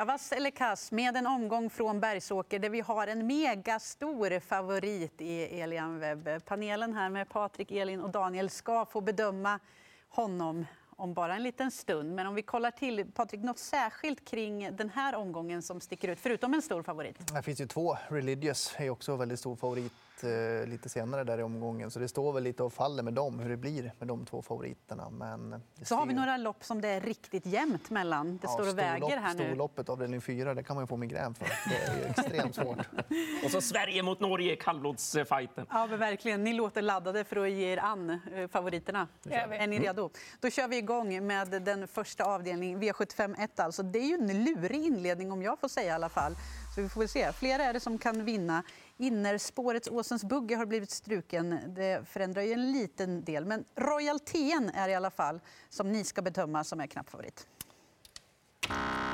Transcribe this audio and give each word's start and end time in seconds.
Ja, 0.00 0.04
vass 0.04 0.32
eller 0.32 0.50
kass 0.50 0.92
med 0.92 1.16
en 1.16 1.26
omgång 1.26 1.70
från 1.70 2.00
Bergsåker 2.00 2.58
där 2.58 2.68
vi 2.68 2.80
har 2.80 3.06
en 3.06 3.26
megastor 3.26 4.40
favorit 4.40 5.20
i 5.20 5.42
Elian 5.42 5.98
Webb. 5.98 6.44
Panelen 6.44 6.94
här 6.94 7.08
med 7.10 7.28
Patrik, 7.28 7.70
Elin 7.70 8.00
och 8.00 8.10
Daniel 8.10 8.50
ska 8.50 8.86
få 8.86 9.00
bedöma 9.00 9.60
honom 10.08 10.66
om 10.96 11.14
bara 11.14 11.34
en 11.34 11.42
liten 11.42 11.70
stund. 11.70 12.14
Men 12.14 12.26
om 12.26 12.34
vi 12.34 12.42
kollar 12.42 12.70
till, 12.70 13.12
Patrik, 13.14 13.40
något 13.40 13.58
särskilt 13.58 14.28
kring 14.28 14.76
den 14.76 14.90
här 14.90 15.14
omgången 15.14 15.62
som 15.62 15.80
sticker 15.80 16.08
ut, 16.08 16.18
förutom 16.20 16.54
en 16.54 16.62
stor 16.62 16.82
favorit? 16.82 17.34
Det 17.34 17.42
finns 17.42 17.60
ju 17.60 17.66
två. 17.66 17.96
Religious 18.08 18.74
är 18.76 18.90
också 18.90 19.12
en 19.12 19.18
väldigt 19.18 19.38
stor 19.38 19.56
favorit 19.56 19.92
eh, 20.24 20.66
lite 20.66 20.88
senare 20.88 21.24
där 21.24 21.38
i 21.38 21.42
omgången. 21.42 21.90
Så 21.90 21.98
det 21.98 22.08
står 22.08 22.32
väl 22.32 22.42
lite 22.42 22.62
och 22.62 22.72
faller 22.72 23.02
med 23.02 23.14
dem, 23.14 23.38
hur 23.38 23.50
det 23.50 23.56
blir 23.56 23.92
med 23.98 24.08
de 24.08 24.26
två 24.26 24.42
favoriterna. 24.42 25.10
Men 25.10 25.62
så 25.82 25.94
har 25.94 26.06
vi 26.06 26.14
några 26.14 26.36
lopp 26.36 26.64
som 26.64 26.80
det 26.80 26.88
är 26.88 27.00
riktigt 27.00 27.46
jämnt 27.46 27.90
mellan. 27.90 28.38
Det 28.42 28.48
står 28.48 28.68
och 28.68 28.78
väger 28.78 29.16
här 29.16 29.34
nu. 29.34 29.44
Storloppet 29.44 29.88
avdelning 29.88 30.20
4, 30.20 30.54
det 30.54 30.62
kan 30.62 30.76
man 30.76 30.82
ju 30.82 30.86
få 30.86 30.96
migrän 30.96 31.34
för. 31.34 31.46
Det 31.68 31.76
är 31.76 31.96
ju 31.96 32.04
extremt 32.04 32.54
svårt. 32.54 32.78
och 33.44 33.50
så 33.50 33.60
Sverige 33.60 34.02
mot 34.02 34.20
Norge, 34.20 34.56
kallblodsfajten. 34.56 35.66
Ja, 35.70 35.86
men 35.86 35.98
verkligen. 35.98 36.44
Ni 36.44 36.52
låter 36.52 36.82
laddade 36.82 37.24
för 37.24 37.36
att 37.36 37.50
ge 37.50 37.72
er 37.72 37.78
an 37.78 38.10
eh, 38.10 38.48
favoriterna. 38.48 39.08
Är 39.30 39.66
ni 39.66 39.78
redo? 39.78 40.10
Då 40.40 40.50
kör 40.50 40.68
vi 40.68 40.76
igång 40.76 41.26
med 41.26 41.62
den 41.62 41.88
första 41.88 42.24
avdelningen, 42.24 42.82
V75 42.82 43.44
1 43.44 43.60
alltså. 43.60 43.82
Det 43.82 43.98
är 43.98 44.06
ju 44.06 44.14
en 44.14 44.44
lurig 44.44 44.84
inledning 44.84 45.32
om 45.32 45.42
jag 45.42 45.60
får 45.60 45.68
säga 45.68 45.86
i 45.86 45.90
alla 45.90 46.08
fall. 46.08 46.36
Så 46.74 46.82
vi 46.82 46.88
får 46.88 47.00
väl 47.00 47.08
se. 47.08 47.32
Flera 47.32 47.64
är 47.64 47.72
det 47.72 47.80
som 47.80 47.98
kan 47.98 48.24
vinna. 48.24 48.62
Innerspårets 48.96 49.88
Åsens 49.88 50.24
Bugge 50.24 50.56
har 50.56 50.66
blivit 50.66 50.90
struken. 50.90 51.60
Det 51.66 52.08
förändrar 52.08 52.42
ju 52.42 52.52
en 52.52 52.72
liten 52.72 53.24
del. 53.24 53.44
Men 53.44 53.64
Royal 53.76 54.20
Ten 54.20 54.70
är 54.74 54.88
i 54.88 54.94
alla 54.94 55.10
fall 55.10 55.40
som 55.68 55.92
ni 55.92 56.04
ska 56.04 56.22
bedöma 56.22 56.64
som 56.64 56.80
är 56.80 56.86
knapp 56.86 57.10
favorit. 57.10 57.46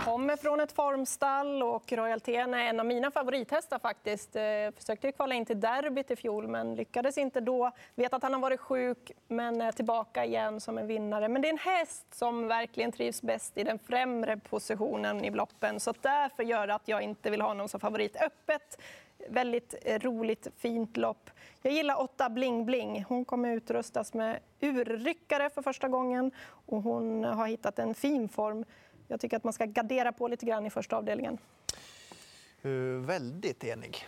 Kommer 0.07 0.37
från 0.37 0.61
ett 0.61 0.73
formstall 0.73 1.63
och 1.63 1.93
Royal 1.93 2.21
TN 2.21 2.55
är 2.55 2.59
en 2.59 2.81
av 2.81 2.87
mina 2.87 3.11
favorithästar 3.11 3.79
faktiskt. 3.79 4.35
Jag 4.35 4.75
försökte 4.75 5.13
kvala 5.13 5.35
in 5.35 5.45
till 5.45 5.61
derbyt 5.61 6.11
i 6.11 6.17
fjol 6.17 6.49
men 6.49 6.75
lyckades 6.75 7.19
inte 7.19 7.41
då. 7.41 7.71
Vet 7.95 8.15
att 8.15 8.23
han 8.23 8.33
har 8.33 8.41
varit 8.41 8.61
sjuk 8.61 9.13
men 9.29 9.61
är 9.61 9.73
tillbaka 9.73 10.25
igen 10.25 10.61
som 10.61 10.79
en 10.79 10.87
vinnare. 10.87 11.29
Men 11.29 11.43
det 11.43 11.49
är 11.49 11.53
en 11.53 11.59
häst 11.59 12.15
som 12.15 12.49
verkligen 12.49 12.93
trivs 12.93 13.23
bäst 13.23 13.59
i 13.59 13.65
den 13.65 13.79
främre 13.79 14.37
positionen 14.37 15.25
i 15.25 15.31
loppen 15.31 15.81
så 15.81 15.95
därför 16.01 16.43
gör 16.43 16.67
det 16.67 16.75
att 16.75 16.89
jag 16.89 17.03
inte 17.03 17.31
vill 17.31 17.41
ha 17.41 17.55
någon 17.55 17.69
som 17.69 17.81
favorit. 17.81 18.17
Öppet, 18.17 18.79
väldigt 19.29 19.75
roligt, 19.87 20.49
fint 20.57 20.97
lopp. 20.97 21.31
Jag 21.63 21.73
gillar 21.73 22.01
åtta 22.01 22.31
Bling 22.31 22.67
Bling. 22.67 23.05
Hon 23.09 23.25
kommer 23.25 23.53
utrustas 23.53 24.15
med 24.15 24.39
urryckare 24.61 25.51
för 25.51 25.63
första 25.63 25.89
gången 25.89 26.31
och 26.67 26.83
hon 26.83 27.25
har 27.25 27.47
hittat 27.47 27.79
en 27.79 27.95
fin 27.95 28.29
form. 28.29 28.65
Jag 29.09 29.21
tycker 29.21 29.37
att 29.37 29.45
man 29.45 29.53
ska 29.53 29.65
gardera 29.65 30.13
på 30.13 30.29
lite 30.29 30.47
grann 30.47 30.67
i 30.67 30.71
första 30.71 30.97
avdelningen. 30.97 31.39
Uh, 32.65 33.01
väldigt 33.01 33.65
enig. 33.65 34.07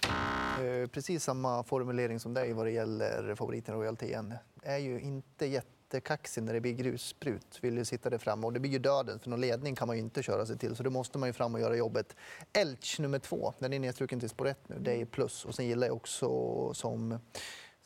Uh, 0.63 0.87
precis 0.87 1.25
samma 1.25 1.63
formulering 1.63 2.21
som 2.21 2.35
dig 2.35 2.53
vad 2.53 2.67
det 2.67 2.71
gäller 2.71 3.35
favoriten 3.35 3.75
Royal 3.75 3.97
TN. 3.97 4.35
Är 4.63 4.79
ju 4.79 5.01
inte 5.01 5.47
jättekaxig 5.47 6.43
när 6.43 6.53
det 6.53 6.61
blir 6.61 6.73
grussprut. 6.73 7.59
Vill 7.61 7.77
ju 7.77 7.85
sitta 7.85 8.11
där 8.11 8.19
framme 8.19 8.47
och 8.47 8.53
det 8.53 8.61
blir 8.61 8.71
ju 8.71 8.79
döden 8.79 9.19
för 9.21 9.31
någon 9.31 9.41
ledning 9.41 9.75
kan 9.75 9.87
man 9.87 9.97
ju 9.97 10.03
inte 10.03 10.23
köra 10.23 10.47
sig 10.47 10.59
till 10.59 10.77
så 10.77 10.83
då 10.83 10.91
måste 10.91 11.19
man 11.19 11.29
ju 11.29 11.33
fram 11.33 11.55
och 11.55 11.61
göra 11.61 11.77
jobbet. 11.77 12.17
Elch 12.53 13.01
nummer 13.01 13.19
två, 13.19 13.55
den 13.59 13.73
är 13.73 13.79
nedstruken 13.79 14.21
till 14.21 14.29
spår 14.29 14.49
1 14.49 14.69
nu. 14.69 14.77
Det 14.81 15.01
är 15.01 15.05
plus 15.05 15.45
och 15.45 15.55
sen 15.55 15.67
gillar 15.67 15.87
jag 15.87 15.97
också 15.97 16.29
som 16.75 17.19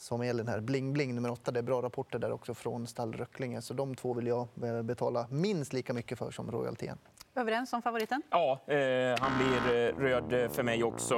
som 0.03 0.21
Elin 0.23 0.49
här. 0.49 0.61
Bling 0.61 0.93
Bling 0.93 1.15
nummer 1.15 1.31
åtta. 1.31 1.51
Det 1.51 1.59
är 1.59 1.63
bra 1.63 1.83
rapporter 1.83 2.19
där 2.19 2.33
också 2.33 2.55
från 2.55 2.87
stall 2.87 3.13
Röcklinge. 3.13 3.63
Så 3.63 3.75
de 3.75 3.95
två 3.95 4.15
vill 4.15 4.27
jag 4.27 4.49
eh, 4.63 4.83
betala 4.83 5.27
minst 5.31 5.73
lika 5.73 5.93
mycket 5.93 6.19
för 6.19 6.31
som 6.31 6.51
Royal 6.51 6.77
TN. 6.77 6.99
Överens 7.35 7.73
om 7.73 7.83
favoriten? 7.83 8.23
Ja, 8.31 8.61
eh, 8.67 9.19
han 9.21 9.33
blir 9.39 9.89
eh, 9.89 9.97
röd 9.99 10.53
för 10.53 10.63
mig 10.63 10.85
också. 10.85 11.15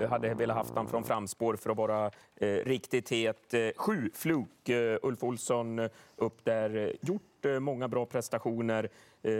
Eh, 0.00 0.08
hade 0.08 0.34
velat 0.34 0.56
haft 0.56 0.74
han 0.74 0.88
från 0.88 1.04
framspår 1.04 1.56
för 1.56 1.70
att 1.70 1.76
vara 1.76 2.10
eh, 2.36 2.48
riktigt 2.48 3.08
het. 3.12 3.54
Eh, 3.54 3.60
sju 3.76 4.10
Fluk, 4.14 4.68
eh, 4.68 4.98
Ulf 5.02 5.22
Olsson 5.22 5.88
upp 6.16 6.44
där. 6.44 6.96
Gjort 7.00 7.35
Eh, 7.46 7.60
många 7.60 7.88
bra 7.88 8.06
prestationer, 8.06 8.90
eh, 9.22 9.32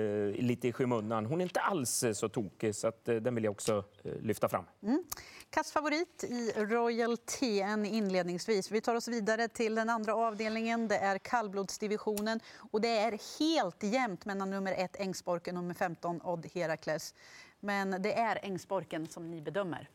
lite 0.45 0.69
i 0.69 0.73
skymundan. 0.73 1.27
Hon 1.27 1.41
är 1.41 1.45
inte 1.45 1.61
alls 1.61 2.03
eh, 2.03 2.13
så 2.13 2.29
tokig, 2.29 2.75
så 2.75 2.89
att, 2.89 3.05
den 3.05 3.35
vill 3.35 3.45
jag 3.45 3.51
också 3.51 3.85
lyfta 4.23 4.49
fram. 4.49 4.65
Mm. 4.83 5.05
Kassfavorit 5.51 6.25
i 6.25 6.53
Royal 6.57 7.17
TN 7.17 7.87
inledningsvis. 7.87 8.71
Vi 8.71 8.81
tar 8.81 8.95
oss 8.95 9.09
vidare 9.09 9.49
till 9.49 9.75
den 9.75 9.91
andra 9.91 10.15
avdelningen. 10.15 10.89
Det 10.89 10.97
är 10.97 11.19
kallblodsdivisionen 11.19 12.41
och 12.73 12.81
det 12.81 12.99
är 12.99 13.39
helt 13.39 13.83
jämnt 13.83 14.25
mellan 14.25 14.51
nummer 14.51 14.73
ett 14.73 14.97
Ängsborken 15.01 15.57
och 15.57 15.63
nummer 15.63 15.75
15 15.75 16.21
Odd 16.23 16.47
Herakles. 16.55 17.15
Men 17.61 18.03
det 18.03 18.13
är 18.13 18.39
Ängsborken 18.43 19.09
som 19.09 19.31
ni 19.31 19.41
bedömer. 19.41 19.89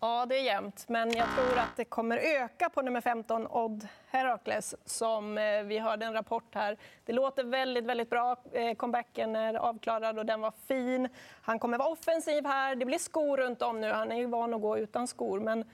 Ja, 0.00 0.26
det 0.26 0.38
är 0.38 0.42
jämnt, 0.42 0.88
men 0.88 1.16
jag 1.16 1.26
tror 1.36 1.58
att 1.58 1.76
det 1.76 1.84
kommer 1.84 2.16
öka 2.16 2.70
på 2.70 2.82
nummer 2.82 3.00
15, 3.00 3.46
Odd 3.46 3.88
Herakles, 4.10 4.74
som 4.84 5.38
eh, 5.38 5.62
vi 5.62 5.78
hörde 5.78 6.06
en 6.06 6.12
rapport 6.12 6.54
här. 6.54 6.76
Det 7.04 7.12
låter 7.12 7.44
väldigt, 7.44 7.84
väldigt 7.84 8.10
bra. 8.10 8.36
Eh, 8.52 8.74
comebacken 8.74 9.36
är 9.36 9.54
avklarad 9.54 10.18
och 10.18 10.26
den 10.26 10.40
var 10.40 10.52
fin. 10.66 11.08
Han 11.42 11.58
kommer 11.58 11.78
vara 11.78 11.88
offensiv 11.88 12.46
här. 12.46 12.74
Det 12.74 12.84
blir 12.84 12.98
skor 12.98 13.36
runt 13.36 13.62
om 13.62 13.80
nu. 13.80 13.90
Han 13.90 14.12
är 14.12 14.16
ju 14.16 14.26
van 14.26 14.54
att 14.54 14.60
gå 14.60 14.78
utan 14.78 15.06
skor, 15.06 15.40
men 15.40 15.64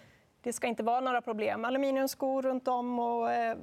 det 0.42 0.52
ska 0.52 0.66
inte 0.66 0.82
vara 0.82 1.00
några 1.00 1.20
problem. 1.20 1.64
Aluminiumskor 1.64 2.42
runt 2.42 2.68
om 2.68 2.98
och 2.98 3.32
eh, 3.32 3.56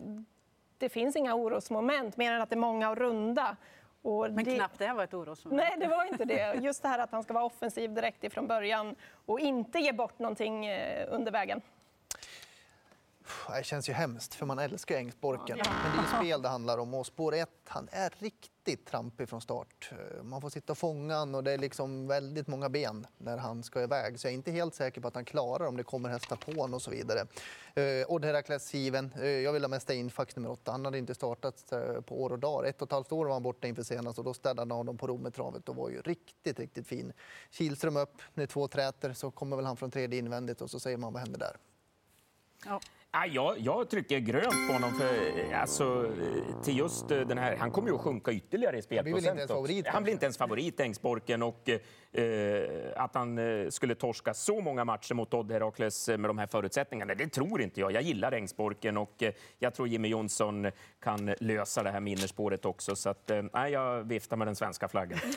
det 0.78 0.90
finns 0.90 1.16
inga 1.16 1.36
orosmoment 1.36 2.18
mer 2.18 2.34
än 2.34 2.42
att 2.42 2.50
det 2.50 2.56
är 2.56 2.58
många 2.58 2.90
och 2.90 2.98
runda. 2.98 3.58
Och 4.02 4.32
Men 4.32 4.46
det... 4.46 4.56
knappt 4.56 4.80
det 4.80 4.94
var 4.94 5.04
ett 5.04 5.14
orosmoment. 5.14 5.64
Nej, 5.70 5.80
det 5.80 5.96
var 5.96 6.06
inte 6.06 6.26
det. 6.26 6.56
Just 6.62 6.82
det 6.82 6.88
här 6.88 7.00
att 7.00 7.12
han 7.12 7.24
ska 7.24 7.34
vara 7.34 7.44
offensiv 7.44 7.94
direkt 7.94 8.24
ifrån 8.24 8.48
början 8.48 8.96
och 9.26 9.40
inte 9.40 9.80
ge 9.80 9.94
bort 9.94 10.20
någonting 10.20 10.66
eh, 10.66 11.08
under 11.10 11.32
vägen. 11.32 11.62
Det 13.58 13.64
känns 13.64 13.90
ju 13.90 13.94
hemskt, 13.94 14.34
för 14.34 14.46
man 14.46 14.60
älskar 14.60 14.96
Ängsborken. 14.96 15.58
Ja. 15.58 15.72
Men 15.84 15.98
det 15.98 16.12
är 16.12 16.22
spel 16.22 16.42
det 16.42 16.50
handlar 16.50 16.78
om. 16.78 16.94
Och 16.94 17.06
spår 17.06 17.34
1, 17.34 17.50
han 17.68 17.90
är 17.92 18.14
riktigt 18.20 18.86
trampig 18.86 19.30
från 19.30 19.42
start. 19.42 19.92
Man 20.24 20.42
får 20.42 20.50
sitta 20.50 20.74
och 20.74 20.78
fånga 20.78 21.16
han 21.16 21.36
och 21.36 21.44
det 21.44 21.52
är 21.52 21.58
liksom 21.58 22.08
väldigt 22.08 22.48
många 22.48 22.70
ben 22.70 23.08
när 23.18 23.38
han 23.38 23.64
ska 23.64 23.84
iväg. 23.84 24.20
Så 24.20 24.28
jag 24.28 24.32
är 24.32 24.36
inte 24.36 24.52
helt 24.52 24.76
säker 24.76 25.02
på 25.02 25.08
att 25.08 25.16
han 25.16 25.26
klarar 25.26 25.68
om 25.68 25.78
det 25.78 25.84
kommer 25.84 26.10
hästar 26.10 26.36
på 26.36 26.52
honom 26.52 26.74
och 26.74 26.82
så 26.82 26.92
vidare. 26.92 27.20
Eh, 27.76 28.12
Odd 28.12 28.26
Herakles 28.26 28.74
given. 28.74 29.14
Eh, 29.22 29.28
jag 29.28 29.54
vill 29.54 29.64
ha 29.64 29.70
med 29.70 29.82
Steinfax 29.82 30.36
nummer 30.36 30.52
8. 30.52 30.72
Han 30.72 30.86
hade 30.86 30.98
inte 30.98 31.16
startat 31.16 31.72
eh, 31.72 32.02
på 32.02 32.24
år 32.24 32.32
och 32.32 32.40
dagar. 32.40 32.70
Ett 32.70 32.82
och 32.82 32.88
ett 32.88 32.92
halvt 32.92 33.12
år 33.12 33.26
var 33.26 33.34
han 33.34 33.44
borta 33.44 33.68
inför 33.68 33.84
senast 33.84 34.20
och 34.20 34.26
då 34.26 34.34
städade 34.34 34.62
han 34.62 34.72
honom 34.72 34.98
på 34.98 35.08
Rommetravet 35.08 35.70
och 35.70 35.76
var 35.76 35.90
ju 35.90 36.02
riktigt, 36.02 36.60
riktigt 36.60 36.88
fin. 36.88 37.14
Kilström 37.52 37.98
upp, 37.98 38.22
när 38.34 38.46
två 38.46 38.68
träter 38.68 39.14
så 39.14 39.32
kommer 39.32 39.56
väl 39.56 39.66
han 39.66 39.78
från 39.78 39.92
tredje 39.92 40.20
invändigt 40.20 40.62
och 40.62 40.72
så 40.72 40.80
säger 40.80 40.98
man 40.98 41.14
vad 41.14 41.22
händer 41.22 41.40
där. 41.40 41.58
Ja. 42.66 42.82
Ja, 43.14 43.26
jag, 43.26 43.60
jag 43.60 43.90
trycker 43.90 44.20
grönt 44.20 44.68
på 44.68 44.74
honom. 44.74 44.92
För, 44.94 45.54
alltså, 45.54 46.12
till 46.64 46.78
just 46.78 47.08
den 47.10 47.38
här, 47.38 47.56
han 47.56 47.72
kommer 47.72 47.90
ju 47.90 47.96
att 47.96 48.02
sjunka 48.02 48.32
ytterligare 48.32 48.78
i 48.78 48.82
spelprocent. 48.82 49.52
Han 49.88 50.04
blir 50.04 50.14
inte 50.14 50.26
ens 50.26 50.38
favorit, 50.38 50.80
Ängsborken. 50.80 51.44
Och, 51.44 51.70
eh, 51.70 52.64
att 52.96 53.16
han 53.16 53.38
eh, 53.38 53.70
skulle 53.70 53.96
torska 53.96 54.34
så 54.34 54.62
många 54.62 54.86
matcher 54.86 55.14
mot 55.14 55.34
Odd 55.34 55.52
Herakles 55.52 56.08
med 56.08 56.20
de 56.20 56.38
här 56.38 56.48
förutsättningarna, 56.48 57.16
det 57.16 57.28
tror 57.28 57.62
inte 57.62 57.80
jag. 57.80 57.92
Jag 57.92 58.02
gillar 58.02 58.32
Ängsborken 58.32 58.98
och 58.98 59.24
eh, 59.24 59.34
jag 59.60 59.74
tror 59.74 59.88
Jimmy 59.88 60.08
Jonsson 60.08 60.72
kan 61.00 61.36
lösa 61.40 61.84
det 61.84 61.92
här 61.92 62.00
minnesspåret 62.00 62.66
också. 62.66 62.96
Så 62.96 63.10
att, 63.10 63.30
eh, 63.30 63.68
jag 63.68 64.04
viftar 64.04 64.38
med 64.38 64.48
den 64.48 64.56
svenska 64.56 64.88
flaggan. 64.88 65.20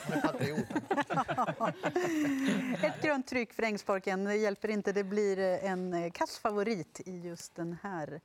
Ett 2.83 3.01
grönt 3.01 3.27
tryck 3.27 3.53
för 3.53 3.63
Ängsborken. 3.63 4.23
Det 4.23 4.35
hjälper 4.35 4.67
inte. 4.67 4.91
Det 4.91 5.03
blir 5.03 5.39
en 5.39 6.11
kass 6.11 6.39
favorit 6.39 7.01
i 7.05 7.19
just 7.19 7.55
den 7.55 7.64
här 7.73 8.21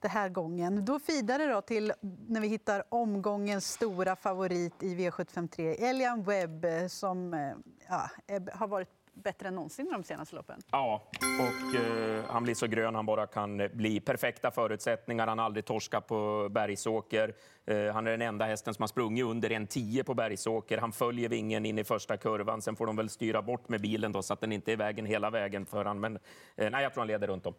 den 0.00 0.10
här 0.10 0.28
gången. 0.28 0.84
Då 0.84 0.98
vidare 1.06 1.46
då 1.46 1.60
till 1.60 1.92
när 2.28 2.40
vi 2.40 2.48
hittar 2.48 2.84
omgångens 2.88 3.72
stora 3.72 4.16
favorit 4.16 4.82
i 4.82 4.94
V753, 4.94 5.84
Elian 5.84 6.22
Webb 6.22 6.66
som 6.90 7.34
eh, 7.34 7.52
ja, 7.88 8.10
eh, 8.26 8.42
har 8.52 8.68
varit 8.68 8.88
bättre 9.22 9.48
än 9.48 9.54
någonsin 9.54 9.88
de 9.92 10.04
senaste 10.04 10.36
loppen. 10.36 10.60
Ja, 10.70 11.02
och 11.40 11.80
eh, 11.80 12.24
han 12.28 12.42
blir 12.42 12.54
så 12.54 12.66
grön 12.66 12.94
han 12.94 13.06
bara 13.06 13.26
kan 13.26 13.68
bli. 13.72 14.00
Perfekta 14.00 14.50
förutsättningar. 14.50 15.26
Han 15.26 15.38
har 15.38 15.46
aldrig 15.46 15.64
torskat 15.64 16.06
på 16.06 16.48
Bergsåker. 16.50 17.34
Eh, 17.66 17.86
han 17.92 18.06
är 18.06 18.10
den 18.10 18.22
enda 18.22 18.44
hästen 18.44 18.74
som 18.74 18.82
har 18.82 18.88
sprungit 18.88 19.24
under 19.24 19.52
en 19.52 19.66
10 19.66 20.04
på 20.04 20.14
Bergsåker. 20.14 20.78
Han 20.78 20.92
följer 20.92 21.28
vingen 21.28 21.66
in 21.66 21.78
i 21.78 21.84
första 21.84 22.16
kurvan. 22.16 22.62
Sen 22.62 22.76
får 22.76 22.86
de 22.86 22.96
väl 22.96 23.08
styra 23.08 23.42
bort 23.42 23.68
med 23.68 23.80
bilen 23.80 24.12
då, 24.12 24.22
så 24.22 24.32
att 24.32 24.40
den 24.40 24.52
inte 24.52 24.70
är 24.70 24.72
i 24.72 24.76
vägen 24.76 25.06
hela 25.06 25.30
vägen 25.30 25.66
för 25.66 25.84
han. 25.84 26.00
Men 26.00 26.16
eh, 26.56 26.70
nej, 26.70 26.82
jag 26.82 26.94
tror 26.94 27.00
han 27.00 27.08
leder 27.08 27.26
runt 27.26 27.46
om. 27.46 27.54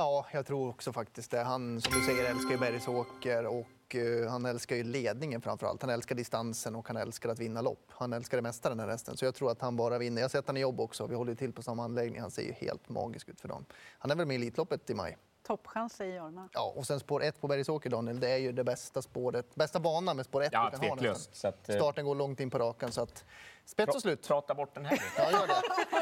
Ja, 0.00 0.26
jag 0.32 0.46
tror 0.46 0.68
också 0.68 0.92
faktiskt 0.92 1.30
det. 1.30 1.42
Han, 1.42 1.80
som 1.80 1.92
du 1.98 2.04
säger, 2.04 2.30
älskar 2.30 2.50
ju 2.50 2.58
Bergsåker 2.58 3.46
och 3.46 3.94
uh, 3.94 4.28
han 4.28 4.46
älskar 4.46 4.76
ju 4.76 4.84
ledningen 4.84 5.40
framför 5.40 5.66
allt. 5.66 5.82
Han 5.82 5.90
älskar 5.90 6.14
distansen 6.14 6.76
och 6.76 6.88
han 6.88 6.96
älskar 6.96 7.28
att 7.28 7.38
vinna 7.38 7.60
lopp. 7.60 7.86
Han 7.88 8.12
älskar 8.12 8.38
det 8.38 8.42
mesta 8.42 8.68
den 8.68 8.80
här 8.80 8.88
hästen, 8.88 9.16
så 9.16 9.24
jag 9.24 9.34
tror 9.34 9.50
att 9.50 9.60
han 9.60 9.76
bara 9.76 9.98
vinner. 9.98 10.20
Jag 10.20 10.24
har 10.24 10.28
sett 10.28 10.46
han 10.46 10.56
i 10.56 10.60
jobb 10.60 10.80
också. 10.80 11.06
Vi 11.06 11.14
håller 11.14 11.32
ju 11.32 11.36
till 11.36 11.52
på 11.52 11.62
samma 11.62 11.84
anläggning. 11.84 12.20
Han 12.20 12.30
ser 12.30 12.42
ju 12.42 12.52
helt 12.52 12.88
magisk 12.88 13.28
ut 13.28 13.40
för 13.40 13.48
dem. 13.48 13.64
Han 13.98 14.10
är 14.10 14.14
väl 14.14 14.26
med 14.26 14.34
i 14.34 14.36
Elitloppet 14.40 14.90
i 14.90 14.94
maj? 14.94 15.16
Toppchans 15.46 15.92
säger 15.96 16.16
Jorma. 16.16 16.48
Ja, 16.52 16.72
och 16.76 16.86
sen 16.86 17.00
spår 17.00 17.22
1 17.22 17.40
på 17.40 17.46
Bergsåker, 17.48 17.90
Daniel, 17.90 18.20
det 18.20 18.30
är 18.30 18.36
ju 18.36 18.52
det 18.52 18.64
bästa 18.64 19.02
spåret. 19.02 19.54
Bästa 19.54 19.80
banan 19.80 20.16
med 20.16 20.26
spår 20.26 20.42
1 20.42 20.48
Ja, 20.52 20.70
du 20.72 20.78
kan 20.78 20.88
ha 20.88 20.96
tveklöst. 20.96 21.36
Så 21.36 21.48
att, 21.48 21.68
eh, 21.68 21.76
Starten 21.76 22.04
går 22.04 22.14
långt 22.14 22.40
in 22.40 22.50
på 22.50 22.58
rakan, 22.58 22.92
så 22.92 23.02
att 23.02 23.24
spets 23.64 23.94
och 23.94 24.02
slut. 24.02 24.28
Prata 24.28 24.54
bort 24.54 24.74
den 24.74 24.84
här 24.84 24.90
lite. 24.96 25.04
Ja, 25.16 25.30
gör 25.30 25.46
det. 25.46 25.54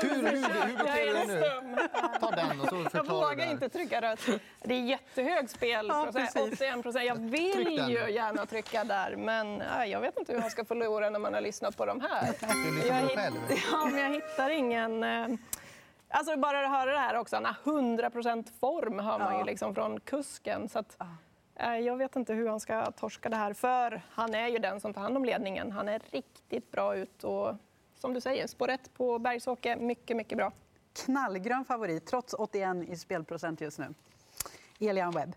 Hur, 0.08 0.14
hur, 0.14 0.66
hur 0.66 0.76
Jag 0.76 0.78
beter 0.78 0.94
du 1.06 1.10
är 1.10 1.14
dig 1.14 1.26
nu? 1.26 1.88
Ta 2.20 2.30
den 2.30 2.60
och 2.60 2.68
så 2.68 2.74
Jag 2.76 2.92
förklarar 2.92 3.20
vågar 3.30 3.46
det. 3.46 3.52
inte 3.52 3.68
trycka 3.68 4.00
rött. 4.02 4.20
Det 4.62 4.74
är 4.74 4.80
jättehög 4.82 5.50
spelprocent, 5.50 6.14
Ja, 6.14 6.20
precis. 6.20 6.42
81 6.52 6.82
procent. 6.82 7.04
Jag 7.06 7.14
vill 7.30 7.68
ju 7.90 8.10
gärna 8.10 8.46
trycka 8.46 8.84
där, 8.84 9.16
men 9.16 9.56
nej, 9.56 9.90
jag 9.90 10.00
vet 10.00 10.18
inte 10.18 10.32
hur 10.32 10.40
man 10.40 10.50
ska 10.50 10.64
förlora 10.64 11.10
när 11.10 11.18
man 11.18 11.34
har 11.34 11.40
lyssnat 11.40 11.76
på 11.76 11.86
de 11.86 12.00
här. 12.00 12.32
Du 12.40 12.76
lyssnar 12.76 13.00
på 13.00 13.06
dig 13.06 13.14
Jag 13.14 13.24
själv. 13.24 13.36
Ja, 13.72 13.84
men 13.84 14.00
jag 14.00 14.10
hittar 14.10 14.50
ingen... 14.50 15.04
Alltså 16.10 16.36
bara 16.36 16.64
att 16.64 16.70
höra 16.70 16.92
det 16.92 16.98
här 16.98 17.16
också, 17.16 17.36
han 17.36 17.44
har 17.44 17.54
100% 17.54 18.52
form 18.60 18.98
hör 18.98 19.18
man 19.18 19.38
ju 19.38 19.44
liksom 19.44 19.74
från 19.74 20.00
kusken. 20.00 20.68
Så 20.68 20.78
att, 20.78 20.96
eh, 21.54 21.76
jag 21.76 21.96
vet 21.96 22.16
inte 22.16 22.34
hur 22.34 22.48
han 22.48 22.60
ska 22.60 22.90
torska 22.90 23.28
det 23.28 23.36
här, 23.36 23.52
för 23.52 24.02
han 24.10 24.34
är 24.34 24.48
ju 24.48 24.58
den 24.58 24.80
som 24.80 24.94
tar 24.94 25.00
hand 25.00 25.16
om 25.16 25.24
ledningen. 25.24 25.72
Han 25.72 25.88
är 25.88 26.02
riktigt 26.10 26.70
bra 26.70 26.96
ut 26.96 27.24
och 27.24 27.54
som 27.94 28.14
du 28.14 28.20
säger, 28.20 28.46
spår 28.46 28.76
på 28.96 29.18
Bergsåker, 29.18 29.76
mycket, 29.76 30.16
mycket 30.16 30.38
bra. 30.38 30.52
Knallgrön 30.92 31.64
favorit, 31.64 32.06
trots 32.06 32.34
81 32.34 32.88
i 32.88 32.96
spelprocent 32.96 33.60
just 33.60 33.78
nu. 33.78 33.94
Elian 34.80 35.10
Webb. 35.10 35.36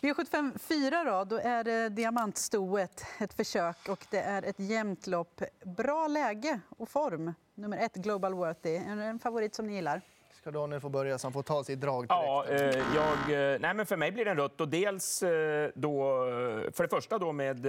V75 0.00 0.58
4 0.58 1.04
då, 1.04 1.24
då 1.24 1.38
är 1.38 1.64
det 1.64 1.88
diamantstoet, 1.88 3.06
ett 3.18 3.34
försök 3.34 3.88
och 3.88 4.06
det 4.10 4.20
är 4.20 4.42
ett 4.42 4.60
jämnt 4.60 5.06
lopp. 5.06 5.42
Bra 5.64 6.06
läge 6.08 6.60
och 6.68 6.88
form. 6.88 7.32
Nummer 7.54 7.78
ett, 7.78 7.94
Global 7.94 8.34
Worthy. 8.34 8.74
Är 8.74 8.96
det 8.96 9.04
en 9.04 9.18
favorit 9.18 9.54
som 9.54 9.66
ni 9.66 9.74
gillar? 9.74 10.00
Ska 10.32 10.50
Daniel 10.50 10.80
få 10.80 10.88
börja 10.88 11.18
så 11.18 11.26
han 11.26 11.32
får 11.32 11.42
ta 11.42 11.64
sig 11.64 11.72
i 11.72 11.76
drag 11.76 12.02
direkt? 12.02 12.08
Ja, 12.10 12.44
eh, 12.48 12.82
jag, 12.94 13.52
eh, 13.52 13.60
nej 13.60 13.74
men 13.74 13.86
för 13.86 13.96
mig 13.96 14.12
blir 14.12 14.24
den 14.24 14.36
rött. 14.36 14.60
Och 14.60 14.68
dels 14.68 15.22
eh, 15.22 15.70
då, 15.74 16.26
för 16.72 16.82
det 16.82 16.88
första 16.88 17.18
då 17.18 17.32
med 17.32 17.66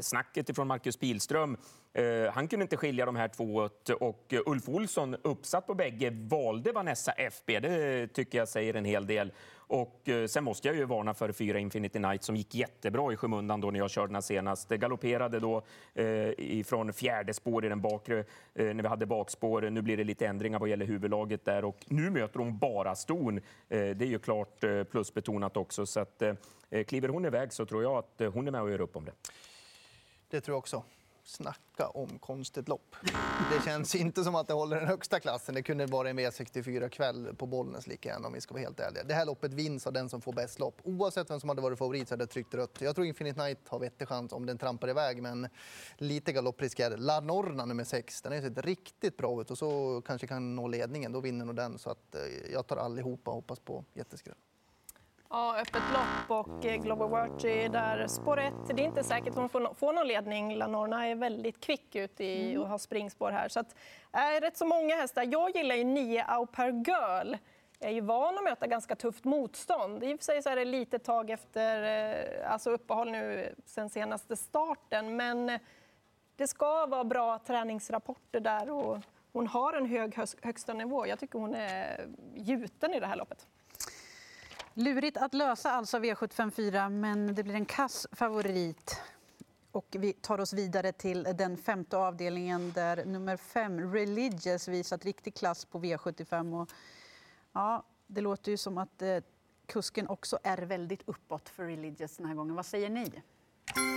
snacket 0.00 0.56
från 0.56 0.66
Marcus 0.66 0.96
Pilström. 0.96 1.56
Eh, 1.92 2.32
han 2.32 2.48
kunde 2.48 2.62
inte 2.62 2.76
skilja 2.76 3.06
de 3.06 3.16
här 3.16 3.28
två 3.28 3.54
åt 3.54 3.88
och 3.88 4.34
Ulf 4.46 4.68
Olsson, 4.68 5.16
uppsatt 5.22 5.66
på 5.66 5.74
bägge, 5.74 6.10
valde 6.10 6.72
Vanessa 6.72 7.12
FB. 7.12 7.60
Det 7.60 8.06
tycker 8.06 8.38
jag 8.38 8.48
säger 8.48 8.74
en 8.74 8.84
hel 8.84 9.06
del. 9.06 9.32
Och 9.68 10.08
eh, 10.08 10.26
sen 10.26 10.44
måste 10.44 10.68
jag 10.68 10.76
ju 10.76 10.84
varna 10.84 11.14
för 11.14 11.32
fyra 11.32 11.58
Infinity 11.58 11.98
Night 11.98 12.22
som 12.22 12.36
gick 12.36 12.54
jättebra 12.54 13.12
i 13.12 13.16
skymundan 13.16 13.60
då 13.60 13.70
när 13.70 13.78
jag 13.78 13.90
körde 13.90 14.12
den 14.12 14.22
senast. 14.22 14.68
Det 14.68 14.78
galopperade 14.78 15.40
då 15.40 15.62
eh, 15.94 16.30
ifrån 16.38 16.92
fjärde 16.92 17.34
spår 17.34 17.64
i 17.64 17.68
den 17.68 17.80
bakre 17.80 18.18
eh, 18.54 18.74
när 18.74 18.82
vi 18.82 18.88
hade 18.88 19.06
bakspår. 19.06 19.70
Nu 19.70 19.82
blir 19.82 19.96
det 19.96 20.04
lite 20.04 20.26
ändringar 20.26 20.58
vad 20.58 20.68
gäller 20.68 20.86
huvudlaget 20.86 21.44
där 21.44 21.64
och 21.64 21.76
nu 21.86 22.10
möter 22.10 22.38
hon 22.38 22.58
bara 22.58 22.94
ston. 22.94 23.38
Eh, 23.38 23.42
det 23.68 24.04
är 24.04 24.08
ju 24.08 24.18
klart 24.18 24.64
eh, 24.64 24.84
plusbetonat 24.84 25.56
också 25.56 25.86
så 25.86 26.00
att 26.00 26.22
eh, 26.22 26.34
kliver 26.86 27.08
hon 27.08 27.24
iväg 27.24 27.52
så 27.52 27.66
tror 27.66 27.82
jag 27.82 27.96
att 27.96 28.20
eh, 28.20 28.32
hon 28.32 28.46
är 28.46 28.50
med 28.50 28.62
och 28.62 28.70
gör 28.70 28.80
upp 28.80 28.96
om 28.96 29.04
det. 29.04 29.12
Det 30.30 30.40
tror 30.40 30.54
jag 30.54 30.58
också. 30.58 30.82
Snacka 31.28 31.88
om 31.88 32.18
konstigt 32.18 32.68
lopp. 32.68 32.96
Det 33.52 33.64
känns 33.64 33.94
inte 33.94 34.24
som 34.24 34.34
att 34.34 34.46
det 34.46 34.54
håller 34.54 34.76
den 34.76 34.88
högsta 34.88 35.20
klassen. 35.20 35.54
Det 35.54 35.62
kunde 35.62 35.86
vara 35.86 36.10
en 36.10 36.18
V64-kväll 36.18 37.34
på 37.36 37.46
Bollnäs 37.46 37.86
lika 37.86 38.08
gärna 38.08 38.26
om 38.26 38.32
vi 38.32 38.40
ska 38.40 38.54
vara 38.54 38.62
helt 38.62 38.80
ärliga. 38.80 39.04
Det 39.04 39.14
här 39.14 39.26
loppet 39.26 39.52
vinns 39.52 39.86
av 39.86 39.92
den 39.92 40.08
som 40.08 40.20
får 40.20 40.32
bäst 40.32 40.58
lopp. 40.58 40.80
Oavsett 40.84 41.30
vem 41.30 41.40
som 41.40 41.48
hade 41.48 41.62
varit 41.62 41.78
favorit 41.78 42.08
så 42.08 42.12
hade 42.12 42.22
jag 42.22 42.30
tryckt 42.30 42.54
rött. 42.54 42.80
Jag 42.80 42.94
tror 42.94 43.06
Infinite 43.06 43.44
Night 43.44 43.68
har 43.68 43.78
vettig 43.78 44.08
chans 44.08 44.32
om 44.32 44.46
den 44.46 44.58
trampar 44.58 44.88
iväg, 44.88 45.22
men 45.22 45.48
lite 45.96 46.32
galopprisk 46.32 46.80
är 46.80 46.90
det. 46.90 46.96
La 46.96 47.20
Norna 47.20 47.64
nummer 47.64 47.84
6, 47.84 48.22
den 48.22 48.32
har 48.32 48.40
ju 48.40 48.48
sett 48.48 48.64
riktigt 48.64 49.16
bra 49.16 49.40
ut 49.40 49.50
och 49.50 49.58
så 49.58 50.02
kanske 50.06 50.26
kan 50.26 50.56
nå 50.56 50.68
ledningen. 50.68 51.12
Då 51.12 51.20
vinner 51.20 51.44
nog 51.44 51.56
den. 51.56 51.78
Så 51.78 51.90
att 51.90 52.14
eh, 52.14 52.52
jag 52.52 52.66
tar 52.66 52.76
allihopa 52.76 53.30
och 53.30 53.36
hoppas 53.36 53.58
på 53.60 53.84
jätteskräll. 53.94 54.36
Ja, 55.30 55.56
öppet 55.58 55.82
lopp 55.92 56.46
och 56.46 56.64
eh, 56.64 56.82
Global 56.82 57.10
Worthy 57.10 57.68
där 57.68 58.06
spår 58.06 58.40
ett. 58.40 58.76
Det 58.76 58.82
är 58.82 58.86
inte 58.86 59.04
säkert 59.04 59.28
att 59.28 59.34
hon 59.34 59.48
får, 59.48 59.74
får 59.74 59.92
någon 59.92 60.06
ledning. 60.06 60.56
Lanorna 60.56 61.06
är 61.06 61.14
väldigt 61.14 61.60
kvick 61.60 61.94
ut 61.94 62.20
i 62.20 62.56
och 62.56 62.68
har 62.68 62.78
springspår 62.78 63.30
här. 63.30 63.48
Så 63.48 63.60
att, 63.60 63.74
är 64.12 64.40
rätt 64.40 64.56
så 64.56 64.66
många 64.66 64.96
hästar. 64.96 65.28
Jag 65.32 65.56
gillar 65.56 65.74
ju 65.74 65.84
9 65.84 66.24
Au 66.28 66.46
Per 66.46 66.70
Girl. 66.70 67.36
Jag 67.78 67.90
är 67.90 67.94
ju 67.94 68.00
van 68.00 68.38
att 68.38 68.44
möta 68.44 68.66
ganska 68.66 68.96
tufft 68.96 69.24
motstånd. 69.24 70.04
I 70.04 70.14
och 70.14 70.18
för 70.18 70.24
sig 70.24 70.42
så 70.42 70.50
är 70.50 70.56
det 70.56 70.64
lite 70.64 70.98
tag 70.98 71.30
efter 71.30 71.82
eh, 71.82 72.52
alltså 72.52 72.70
uppehåll 72.70 73.10
nu 73.10 73.54
sen 73.66 73.90
senaste 73.90 74.36
starten. 74.36 75.16
Men 75.16 75.50
eh, 75.50 75.60
det 76.36 76.46
ska 76.46 76.86
vara 76.86 77.04
bra 77.04 77.38
träningsrapporter 77.38 78.40
där 78.40 78.70
och 78.70 78.98
hon 79.32 79.46
har 79.46 79.72
en 79.72 79.86
hög 79.86 80.18
högsta 80.42 80.72
nivå. 80.74 81.06
Jag 81.06 81.18
tycker 81.18 81.38
hon 81.38 81.54
är 81.54 82.06
gjuten 82.34 82.94
i 82.94 83.00
det 83.00 83.06
här 83.06 83.16
loppet. 83.16 83.46
Lurigt 84.80 85.16
att 85.16 85.34
lösa 85.34 85.70
alltså 85.70 85.98
V754, 85.98 86.90
men 86.90 87.34
det 87.34 87.42
blir 87.42 87.54
en 87.54 87.64
kass 87.64 88.06
favorit. 88.12 89.00
Och 89.72 89.86
vi 89.90 90.12
tar 90.12 90.40
oss 90.40 90.52
vidare 90.52 90.92
till 90.92 91.22
den 91.22 91.56
femte 91.56 91.96
avdelningen 91.96 92.72
där 92.72 93.04
nummer 93.04 93.36
fem, 93.36 93.92
Religious, 93.92 94.68
visat 94.68 95.04
riktig 95.04 95.34
klass 95.34 95.64
på 95.64 95.78
V75. 95.78 96.62
Och, 96.62 96.68
ja, 97.52 97.82
det 98.06 98.20
låter 98.20 98.50
ju 98.50 98.56
som 98.56 98.78
att 98.78 99.02
eh, 99.02 99.18
kusken 99.66 100.08
också 100.08 100.38
är 100.42 100.58
väldigt 100.58 101.02
uppåt 101.08 101.48
för 101.48 101.64
Religious 101.64 102.16
den 102.16 102.26
här 102.26 102.34
gången. 102.34 102.54
Vad 102.54 102.66
säger 102.66 102.90
ni? 102.90 103.12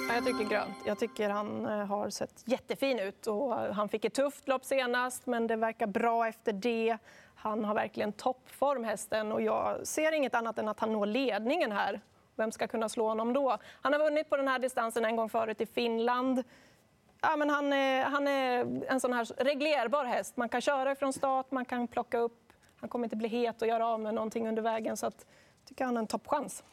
Ja, 0.08 0.16
jag 0.16 0.26
tycker 0.26 0.44
grönt. 0.44 0.76
Jag 0.86 1.00
tycker 1.00 1.30
han 1.30 1.66
eh, 1.66 1.86
har 1.86 2.10
sett 2.10 2.44
jättefin 2.46 3.00
ut. 3.00 3.28
Och 3.28 3.54
han 3.54 3.90
fick 3.90 4.06
ett 4.06 4.14
tufft 4.14 4.48
lopp 4.48 4.66
senast, 4.66 5.26
men 5.26 5.48
det 5.48 5.56
verkar 5.56 5.88
bra 5.88 6.28
efter 6.28 6.54
det. 6.54 6.98
Han 7.36 7.66
har 7.66 7.76
verkligen 7.76 8.12
toppform, 8.12 8.84
hästen. 8.84 9.32
Och 9.32 9.42
jag 9.42 9.88
ser 9.88 10.12
inget 10.12 10.36
annat 10.36 10.58
än 10.58 10.68
att 10.68 10.80
han 10.80 10.94
når 10.94 11.06
ledningen 11.06 11.72
här. 11.72 12.02
Vem 12.36 12.52
ska 12.52 12.68
kunna 12.68 12.90
slå 12.90 13.08
honom 13.08 13.34
då? 13.34 13.58
Han 13.82 13.94
har 13.94 14.00
vunnit 14.00 14.30
på 14.30 14.38
den 14.38 14.48
här 14.48 14.60
distansen 14.60 15.06
en 15.06 15.16
gång 15.16 15.30
förut 15.30 15.62
i 15.62 15.66
Finland. 15.66 16.44
Ja, 17.22 17.36
men 17.36 17.50
han, 17.50 17.74
är, 17.74 18.04
han 18.04 18.28
är 18.28 18.82
en 18.88 19.00
sån 19.00 19.14
här 19.14 19.26
reglerbar 19.44 20.06
häst. 20.06 20.38
Man 20.38 20.50
kan 20.50 20.62
köra 20.62 20.96
från 20.96 21.14
start, 21.14 21.52
man 21.52 21.66
kan 21.66 21.88
plocka 21.88 22.18
upp. 22.18 22.54
Han 22.80 22.90
kommer 22.90 23.06
inte 23.06 23.16
bli 23.16 23.28
het 23.28 23.62
och 23.62 23.68
göra 23.68 23.88
av 23.88 24.00
med 24.00 24.14
någonting 24.14 24.48
under 24.48 24.62
vägen. 24.62 24.98
Så 24.98 25.06
att, 25.06 25.26
jag 25.60 25.68
tycker 25.68 25.86
han 25.86 25.96
har 25.96 26.02
en 26.02 26.08
toppchans. 26.08 26.64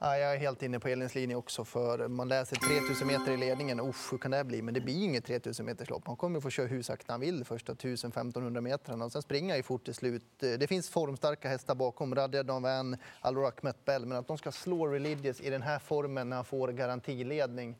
Ja, 0.00 0.18
jag 0.18 0.34
är 0.34 0.38
helt 0.38 0.62
inne 0.62 0.80
på 0.80 0.88
Elins 0.88 1.14
linje 1.14 1.36
också. 1.36 1.64
för 1.64 2.08
Man 2.08 2.28
läser 2.28 2.56
3000 2.56 3.06
meter 3.06 3.32
i 3.32 3.36
ledningen. 3.36 3.80
Usch, 3.80 4.12
hur 4.12 4.18
kan 4.18 4.30
det 4.30 4.44
bli? 4.44 4.62
Men 4.62 4.74
det 4.74 4.80
blir 4.80 5.04
inget 5.04 5.24
3000 5.24 5.66
meters 5.66 5.90
lopp. 5.90 6.06
Han 6.06 6.16
kommer 6.16 6.40
få 6.40 6.50
köra 6.50 6.66
hur 6.66 6.82
sakta 6.82 7.12
han 7.12 7.20
vill 7.20 7.44
första 7.44 7.72
1500 7.72 8.60
metrarna. 8.60 9.04
Och 9.04 9.12
sen 9.12 9.22
springer 9.22 9.54
han 9.54 9.62
fort 9.62 9.84
till 9.84 9.94
slut. 9.94 10.24
Det 10.38 10.68
finns 10.68 10.90
formstarka 10.90 11.48
hästar 11.48 11.74
bakom. 11.74 12.14
Radja 12.14 12.42
Danvan, 12.42 12.96
Alorak 13.20 13.62
Metbell. 13.62 14.06
Men 14.06 14.18
att 14.18 14.28
de 14.28 14.38
ska 14.38 14.52
slå 14.52 14.86
Religious 14.86 15.40
i 15.40 15.50
den 15.50 15.62
här 15.62 15.78
formen 15.78 16.28
när 16.28 16.36
han 16.36 16.44
får 16.44 16.68
garantiledning. 16.68 17.76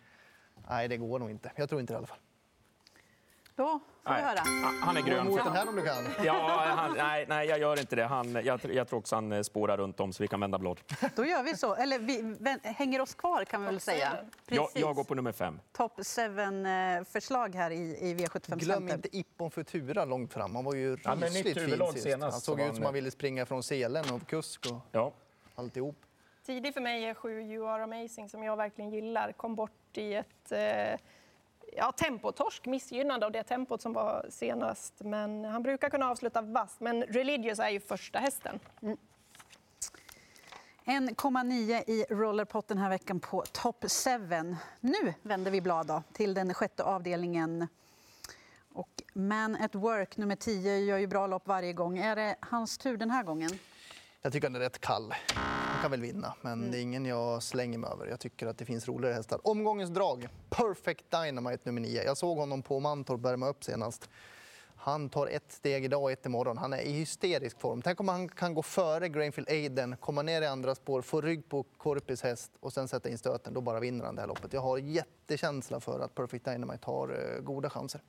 Nej, 0.69 0.88
det 0.88 0.97
går 0.97 1.19
nog 1.19 1.31
inte. 1.31 1.53
Jag 1.56 1.69
tror 1.69 1.81
inte 1.81 1.93
det 1.93 1.97
i 1.97 1.99
alla 1.99 2.06
fall. 2.06 2.19
Då 3.58 3.81
får 4.04 4.14
vi 4.14 4.21
höra. 4.21 4.38
Han 4.83 4.97
är 4.97 5.00
Gå 5.00 5.06
grön. 5.06 5.26
emot 5.26 5.37
för- 5.38 5.44
den 5.44 5.52
här 5.56 5.68
om 5.68 5.76
du 5.76 5.83
kan. 5.83 6.04
Ja, 6.25 6.62
han, 6.76 6.94
nej, 6.97 7.26
nej, 7.28 7.49
jag 7.49 7.59
gör 7.59 7.80
inte 7.80 7.97
det. 7.97 8.04
Han, 8.04 8.33
jag, 8.44 8.61
jag 8.64 8.88
tror 8.88 8.99
också 8.99 9.14
han 9.14 9.33
eh, 9.33 9.42
spårar 9.42 9.76
runt 9.76 10.00
om 10.00 10.12
så 10.12 10.23
vi 10.23 10.28
kan 10.28 10.40
vända 10.40 10.59
blad. 10.59 10.80
Då 11.16 11.25
gör 11.25 11.42
vi 11.42 11.56
så. 11.56 11.75
Eller 11.75 11.99
vi 11.99 12.37
hänger 12.62 13.00
oss 13.00 13.14
kvar 13.14 13.44
kan 13.44 13.61
vi 13.61 13.66
väl 13.66 13.80
säga. 13.80 14.16
Jag, 14.47 14.68
jag 14.75 14.94
går 14.94 15.04
på 15.04 15.14
nummer 15.14 15.33
fem. 15.33 15.61
Top 15.73 15.99
7-förslag 15.99 17.54
här 17.54 17.71
i, 17.71 17.76
i 18.11 18.14
V75 18.14 18.56
Glöm 18.59 18.88
inte 18.88 19.16
Ippon 19.16 19.50
Futura 19.50 20.04
långt 20.04 20.33
fram. 20.33 20.54
Han 20.54 20.64
var 20.64 20.75
ju 20.75 20.97
Ja, 21.04 21.14
rysligt 21.14 21.59
fin 21.61 21.87
sist. 21.92 22.02
senast 22.02 22.23
Han 22.23 22.33
så 22.33 22.40
såg 22.40 22.59
var 22.59 22.64
ut 22.66 22.71
som 22.71 22.76
han- 22.76 22.85
han 22.85 22.94
ville 22.94 23.11
springa 23.11 23.47
från 23.47 23.62
selen 23.62 24.04
och 24.14 24.26
kusk 24.26 24.66
och 24.71 24.80
Ja. 24.92 25.12
alltihop. 25.54 25.97
Tidig 26.47 26.75
för 26.75 26.80
mig 26.80 27.04
är 27.04 27.14
7 27.14 27.40
You 27.42 27.68
are 27.68 27.83
amazing 27.85 28.28
som 28.28 28.42
jag 28.42 28.56
verkligen 28.56 28.90
gillar. 28.90 29.33
Kom 29.33 29.54
bort 29.54 29.73
i 29.99 30.14
ett 30.14 30.52
eh, 30.52 30.99
ja, 31.76 31.92
tempotorsk, 31.92 32.66
missgynnad 32.66 33.25
av 33.25 33.32
det 33.32 33.42
tempot 33.42 33.82
som 33.82 33.92
var 33.92 34.26
senast. 34.30 34.94
Men 34.98 35.44
han 35.44 35.62
brukar 35.62 35.90
kunna 35.90 36.10
avsluta 36.10 36.42
vasst. 36.42 36.80
Men 36.80 37.02
Religious 37.02 37.58
är 37.58 37.68
ju 37.68 37.80
första 37.80 38.18
hästen. 38.18 38.60
1,9 40.84 41.82
i 41.87 42.04
rollerpot 42.10 42.68
den 42.68 42.78
här 42.78 42.88
veckan 42.88 43.20
på 43.20 43.44
Top 43.52 43.84
7. 44.04 44.56
Nu 44.80 45.14
vänder 45.22 45.50
vi 45.50 45.60
blad 45.60 45.87
då, 45.87 46.02
till 46.12 46.34
den 46.34 46.54
sjätte 46.54 46.84
avdelningen. 46.84 47.68
Och 48.72 49.02
Man 49.12 49.56
at 49.56 49.75
Work, 49.75 50.16
nummer 50.16 50.37
10, 50.37 50.78
gör 50.78 50.98
ju 50.98 51.06
bra 51.06 51.26
lopp 51.26 51.46
varje 51.46 51.72
gång. 51.72 51.98
Är 51.98 52.16
det 52.16 52.37
hans 52.40 52.78
tur 52.78 52.96
den 52.96 53.10
här 53.10 53.22
gången? 53.22 53.50
Jag 54.22 54.32
tycker 54.32 54.48
han 54.48 54.56
är 54.56 54.60
rätt 54.60 54.80
kall. 54.80 55.14
Kan 55.82 55.90
väl 55.90 56.00
vinna, 56.00 56.35
men 56.40 56.70
det 56.70 56.78
är 56.78 56.82
ingen 56.82 57.06
jag 57.06 57.42
slänger 57.42 57.78
mig 57.78 57.90
över. 57.90 58.06
Jag 58.06 58.20
tycker 58.20 58.47
att 58.47 58.58
det 58.58 58.64
finns 58.64 58.88
roligare 58.88 59.14
hästar. 59.14 59.40
Omgångens 59.44 59.90
drag, 59.90 60.28
Perfect 60.50 61.04
Dynamite 61.11 61.62
nummer 61.64 61.80
9. 61.80 62.02
Jag 62.02 62.16
såg 62.16 62.38
honom 62.38 62.62
på 62.62 62.80
Mantorp 62.80 63.20
värma 63.20 63.49
upp 63.49 63.64
senast. 63.64 64.11
Han 64.76 65.08
tar 65.08 65.26
ett 65.26 65.52
steg 65.52 65.85
idag 65.85 66.02
och 66.02 66.12
ett 66.12 66.26
imorgon. 66.26 66.58
Han 66.58 66.73
är 66.73 66.80
i 66.80 66.92
hysterisk 66.92 67.61
form. 67.61 67.82
Tänk 67.82 68.00
om 68.00 68.08
han 68.08 68.28
kan 68.28 68.54
gå 68.54 68.62
före 68.62 69.08
Grainfield 69.08 69.49
Aiden, 69.49 69.97
komma 70.00 70.23
ner 70.23 70.42
i 70.42 70.47
andra 70.47 70.75
spår, 70.75 71.02
få 71.02 71.20
rygg 71.20 71.49
på 71.49 71.62
Korpis 71.62 72.23
häst 72.23 72.52
och 72.61 72.73
sen 72.73 72.88
sätta 72.88 73.08
in 73.08 73.18
stöten. 73.18 73.54
Då 73.54 73.61
bara 73.61 73.80
vinner 73.80 74.04
han 74.04 74.14
det 74.14 74.20
här 74.20 74.28
loppet. 74.28 74.52
Jag 74.52 74.61
har 74.61 74.78
jättekänsla 74.78 75.80
för 75.80 76.00
att 76.00 76.14
Perfect 76.14 76.44
Dynamite 76.44 76.87
har 76.87 77.35
eh, 77.37 77.40
goda 77.42 77.70
chanser. 77.70 78.00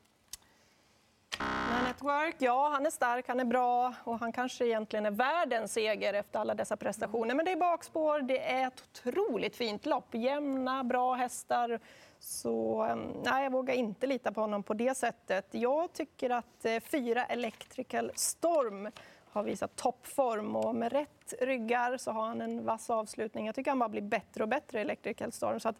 Network, 1.99 2.35
ja 2.37 2.69
han 2.69 2.85
är 2.85 2.89
stark, 2.89 3.27
han 3.27 3.39
är 3.39 3.45
bra 3.45 3.93
och 4.03 4.19
han 4.19 4.31
kanske 4.31 4.65
egentligen 4.65 5.05
är 5.05 5.11
världens 5.11 5.73
seger 5.73 6.13
efter 6.13 6.39
alla 6.39 6.55
dessa 6.55 6.77
prestationer. 6.77 7.35
Men 7.35 7.45
det 7.45 7.51
är 7.51 7.55
bakspår, 7.55 8.19
det 8.21 8.51
är 8.51 8.67
ett 8.67 8.83
otroligt 8.91 9.55
fint 9.55 9.85
lopp. 9.85 10.15
Jämna, 10.15 10.83
bra 10.83 11.13
hästar. 11.13 11.79
Så 12.19 12.85
nej, 13.23 13.43
jag 13.43 13.51
vågar 13.51 13.73
inte 13.73 14.07
lita 14.07 14.31
på 14.31 14.41
honom 14.41 14.63
på 14.63 14.73
det 14.73 14.97
sättet. 14.97 15.47
Jag 15.51 15.93
tycker 15.93 16.29
att 16.29 16.65
eh, 16.65 16.79
fyra 16.79 17.25
Electrical 17.25 18.11
Storm 18.15 18.91
har 19.31 19.43
visat 19.43 19.75
toppform 19.75 20.55
och 20.55 20.75
med 20.75 20.91
rätt 20.91 21.33
ryggar 21.41 21.97
så 21.97 22.11
har 22.11 22.27
han 22.27 22.41
en 22.41 22.65
vass 22.65 22.89
avslutning. 22.89 23.45
Jag 23.45 23.55
tycker 23.55 23.71
han 23.71 23.79
bara 23.79 23.89
blir 23.89 24.01
bättre 24.01 24.43
och 24.43 24.49
bättre 24.49 24.81
Electrical 24.81 25.31
Storm 25.31 25.59
så 25.59 25.69
att 25.69 25.79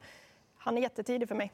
han 0.57 0.77
är 0.77 0.81
jättetidig 0.81 1.27
för 1.27 1.35
mig. 1.35 1.51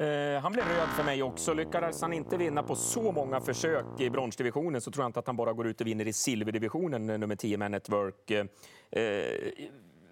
Eh, 0.00 0.40
han 0.42 0.52
blev 0.52 0.64
röd 0.64 0.88
för 0.88 1.04
mig 1.04 1.22
också. 1.22 1.54
Lyckades 1.54 2.02
han 2.02 2.12
inte 2.12 2.36
vinna 2.36 2.62
på 2.62 2.74
så 2.74 3.12
många 3.12 3.40
försök 3.40 3.86
i 3.98 4.10
bronsdivisionen 4.10 4.80
så 4.80 4.90
tror 4.90 5.02
jag 5.02 5.08
inte 5.08 5.18
att 5.18 5.26
han 5.26 5.36
bara 5.36 5.52
går 5.52 5.66
ut 5.66 5.80
och 5.80 5.86
vinner 5.86 6.06
i 6.06 6.12
silverdivisionen, 6.12 7.10
eh, 7.10 7.18
nummer 7.18 7.36
10 7.36 7.58
Man 7.58 7.70
Network. 7.70 8.30
Eh, 8.30 8.46
eh 8.90 9.04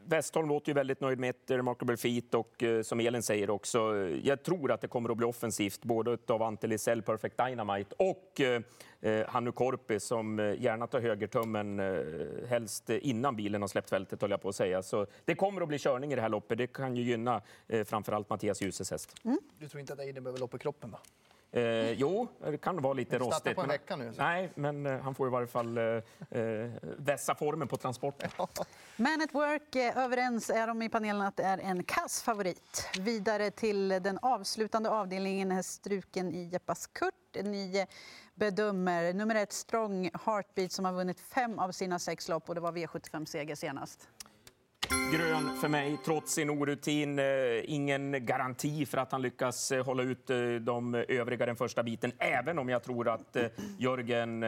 Westholm 0.09 0.49
låter 0.49 0.69
ju 0.69 0.75
väldigt 0.75 1.01
nöjd 1.01 1.19
med 1.19 1.31
ett 1.31 1.51
remarkable 1.51 1.97
feat 1.97 2.35
och 2.35 2.63
eh, 2.63 2.83
som 2.83 3.01
Elin 3.01 3.23
säger 3.23 3.51
också, 3.51 4.09
jag 4.23 4.43
tror 4.43 4.73
att 4.73 4.81
det 4.81 4.89
kommer 4.89 5.11
att 5.11 5.17
bli 5.17 5.27
offensivt 5.27 5.85
både 5.85 6.19
av 6.29 6.43
Ante 6.43 6.67
Lisell, 6.67 7.03
Perfect 7.03 7.37
Dynamite 7.37 7.95
och 7.99 8.41
eh, 8.41 8.63
eh 9.01 9.29
Hannu 9.29 9.53
Korpi 9.53 10.01
som 10.01 10.41
eh, 10.41 10.63
gärna 10.63 10.87
tar 10.87 11.01
högertummen, 11.01 11.81
eh, 11.81 12.49
helst 12.49 12.91
innan 12.91 13.37
bilen 13.37 13.61
har 13.61 13.69
släppt 13.69 13.91
fältet 13.91 14.21
höll 14.23 14.31
jag 14.31 14.43
på 14.43 14.49
att 14.49 14.57
säga. 14.57 14.83
Så 14.83 15.07
det 15.25 15.35
kommer 15.35 15.61
att 15.61 15.69
bli 15.69 15.79
körning 15.79 16.13
i 16.13 16.17
det 16.17 16.23
här 16.23 16.29
loppet. 16.29 16.59
Det 16.59 16.67
kan 16.67 16.97
ju 16.97 17.03
gynna 17.03 17.43
eh, 17.69 17.85
framförallt 17.85 18.31
Mattias 18.31 18.63
Ljuses 18.63 18.91
häst. 18.91 19.15
Mm. 19.25 19.39
Du 19.59 19.69
tror 19.69 19.81
inte 19.81 19.93
att 19.93 20.01
Eiden 20.01 20.25
behöver 20.25 20.41
lopp 20.41 20.55
i 20.55 20.59
kroppen? 20.59 20.91
Va? 20.91 20.99
Eh, 21.53 21.93
jo, 21.93 22.29
det 22.45 22.59
kan 22.59 22.83
vara 22.83 22.93
lite 22.93 23.19
rostigt. 23.19 23.57
På 23.57 23.63
en 23.63 23.69
vecka 23.69 23.97
nu. 23.97 24.13
Så. 24.13 24.23
Nej, 24.23 24.51
men 24.55 24.87
eh, 24.87 25.01
han 25.01 25.15
får 25.15 25.27
i 25.27 25.31
varje 25.31 25.47
fall 25.47 25.79
eh, 25.79 25.85
eh 25.85 26.71
vässa 26.83 27.35
formen 27.35 27.69
på 27.69 27.77
transporten. 27.77 28.31
Man 28.97 29.23
at 29.23 29.35
Work 29.35 29.77
eh, 29.77 29.99
överens 29.99 30.51
är 30.51 30.67
de 30.67 30.83
i 30.83 30.89
panelen 30.89 31.23
att 31.23 31.37
det 31.37 31.43
är 31.43 31.59
en 31.59 31.85
kass 31.85 32.23
favorit. 32.23 32.89
Vidare 32.99 33.51
till 33.51 33.89
den 33.89 34.19
avslutande 34.23 34.91
avdelningen 34.91 35.53
är 35.53 35.63
struken 35.63 36.33
i 36.33 36.45
Jeppas 36.45 36.87
Kurt. 36.87 37.15
Ni 37.45 37.87
bedömer 38.35 39.13
nummer 39.13 39.35
ett 39.35 39.53
Strong 39.53 40.11
Heartbeat 40.25 40.73
som 40.73 40.85
har 40.85 40.93
vunnit 40.93 41.21
fem 41.21 41.59
av 41.59 41.73
sina 41.73 41.99
sex 41.99 42.29
lopp 42.29 42.49
och 42.49 42.55
det 42.55 42.61
var 42.61 42.73
V75-seger 42.73 43.55
senast 43.55 44.09
grön 45.13 45.57
för 45.61 45.69
mig, 45.69 45.99
trots 46.05 46.33
sin 46.33 46.51
orutin. 46.51 47.19
Eh, 47.19 47.25
ingen 47.65 48.27
garanti 48.27 48.87
för 48.87 48.99
att 48.99 49.13
han 49.13 49.23
lyckas 49.23 49.73
eh, 49.73 49.85
hålla 49.85 50.03
ut 50.03 50.31
eh, 50.31 50.37
de 50.61 50.95
övriga 50.95 51.47
den 51.47 51.57
första 51.57 51.83
biten, 51.83 52.13
även 52.19 52.59
om 52.59 52.69
jag 52.69 52.83
tror 52.83 53.09
att 53.09 53.37
Jörgen 53.79 54.45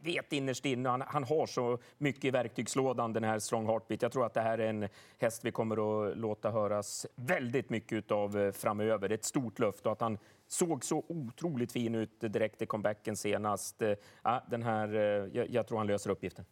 vet 0.00 0.32
innerst 0.32 0.64
inne, 0.64 0.88
han, 0.88 1.02
han, 1.06 1.24
har 1.24 1.46
så 1.46 1.78
mycket 1.98 2.24
i 2.24 2.30
verktygslådan 2.30 3.12
den 3.12 3.24
här 3.24 3.38
Strong 3.38 3.66
Heartbeat. 3.66 4.02
Jag 4.02 4.12
tror 4.12 4.26
att 4.26 4.34
det 4.34 4.40
här 4.40 4.58
är 4.58 4.68
en 4.68 4.88
häst 5.18 5.44
vi 5.44 5.50
kommer 5.50 6.08
att 6.08 6.18
låta 6.18 6.50
höras 6.50 7.06
väldigt 7.14 7.70
mycket 7.70 8.10
av 8.10 8.52
framöver. 8.52 9.12
Ett 9.12 9.24
stort 9.24 9.58
löfte 9.58 9.88
och 9.88 9.92
att 9.92 10.00
han 10.00 10.18
såg 10.48 10.84
så 10.84 11.04
otroligt 11.08 11.72
fin 11.72 11.94
ut 11.94 12.20
direkt 12.20 12.62
i 12.62 12.66
comebacken 12.66 13.16
senast. 13.16 13.82
Ja, 14.22 14.44
den 14.50 14.62
här, 14.62 14.88
jag, 15.32 15.50
jag 15.50 15.66
tror 15.66 15.78
han 15.78 15.86
löser 15.86 16.10
uppgiften 16.10 16.44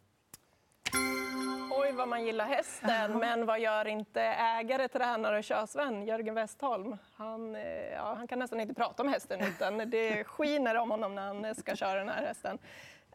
vad 2.05 2.09
man 2.09 2.25
gillar 2.25 2.45
hästen, 2.45 3.19
men 3.19 3.45
vad 3.45 3.59
gör 3.59 3.87
inte 3.87 4.21
ägare, 4.21 4.87
tränare 4.87 5.37
och 5.37 5.43
körsvän 5.43 6.05
Jörgen 6.05 6.35
Westholm? 6.35 6.97
Han, 7.15 7.55
eh, 7.55 7.93
ja, 7.93 8.13
han 8.17 8.27
kan 8.27 8.39
nästan 8.39 8.59
inte 8.59 8.73
prata 8.73 9.03
om 9.03 9.09
hästen, 9.09 9.41
utan 9.41 9.89
det 9.89 10.23
skiner 10.23 10.75
om 10.75 10.91
honom 10.91 11.15
när 11.15 11.21
han 11.21 11.55
ska 11.55 11.75
köra 11.75 11.99
den 11.99 12.09
här 12.09 12.25
hästen. 12.25 12.57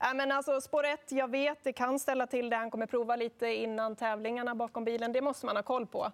Äh, 0.03 0.15
men 0.15 0.33
alltså, 0.33 0.61
spår 0.61 0.85
1, 0.85 1.13
jag 1.13 1.31
vet, 1.31 1.65
det 1.65 1.73
kan 1.73 1.99
ställa 1.99 2.27
till 2.27 2.51
det. 2.51 2.57
Han 2.57 2.71
kommer 2.71 2.87
prova 2.87 3.17
lite 3.17 3.47
innan 3.47 3.97
tävlingarna 3.97 4.55
bakom 4.55 4.85
bilen. 4.85 5.13
Det 5.13 5.21
måste 5.21 5.47
man 5.47 5.57
ha 5.57 5.63
koll 5.63 5.87
på. 5.87 6.13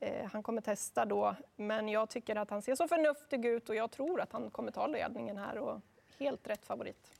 Eh, 0.00 0.26
han 0.32 0.42
kommer 0.42 0.60
testa 0.60 1.04
då, 1.04 1.34
men 1.56 1.88
jag 1.88 2.08
tycker 2.08 2.36
att 2.36 2.50
han 2.50 2.62
ser 2.62 2.74
så 2.74 2.88
förnuftig 2.88 3.44
ut 3.44 3.68
och 3.68 3.74
jag 3.74 3.90
tror 3.90 4.20
att 4.20 4.32
han 4.32 4.50
kommer 4.50 4.72
ta 4.72 4.86
ledningen 4.86 5.36
här 5.36 5.58
och 5.58 5.80
helt 6.18 6.48
rätt 6.48 6.64
favorit. 6.64 7.17